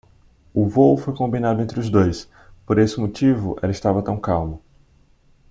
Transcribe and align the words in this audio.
O 0.51 0.67
vôo 0.67 0.97
foi 0.97 1.13
combinado 1.15 1.61
entre 1.61 1.79
os 1.79 1.87
dois: 1.87 2.27
por 2.65 2.79
esse 2.79 2.99
motivo 2.99 3.55
ela 3.61 3.71
estava 3.71 4.01
tão 4.01 4.19
calma. 4.19 4.59